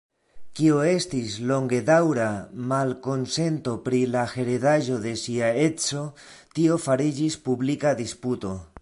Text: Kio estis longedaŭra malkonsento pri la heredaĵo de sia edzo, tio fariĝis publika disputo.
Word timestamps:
Kio 0.59 0.77
estis 0.91 1.33
longedaŭra 1.51 2.25
malkonsento 2.71 3.75
pri 3.89 4.01
la 4.15 4.25
heredaĵo 4.33 4.99
de 5.07 5.15
sia 5.27 5.53
edzo, 5.69 6.05
tio 6.59 6.83
fariĝis 6.91 7.43
publika 7.49 7.97
disputo. 8.05 8.61